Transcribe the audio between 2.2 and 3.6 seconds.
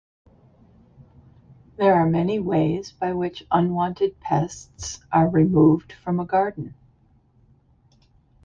ways by which